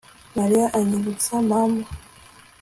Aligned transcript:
Mariya 0.37 0.65
anyibutsa 0.77 1.33
mama 1.49 1.83